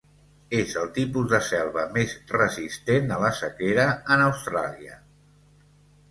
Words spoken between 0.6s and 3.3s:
el tipus de selva més resistent a la